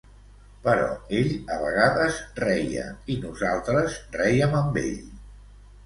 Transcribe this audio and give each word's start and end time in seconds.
Però 0.61 0.87
ell 1.17 1.29
a 1.57 1.59
vegades 1.65 2.17
reia, 2.41 2.89
i 3.17 3.21
nosaltres 3.29 4.03
rèiem 4.21 4.61
amb 4.65 4.85
ell. 4.87 5.03